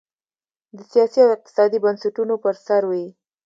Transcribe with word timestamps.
د 0.75 0.77
سیاسي 0.91 1.19
او 1.23 1.29
اقتصادي 1.35 1.77
بنسټونو 1.85 2.35
پر 2.43 2.55
سر 2.65 2.81
وې. 2.89 3.05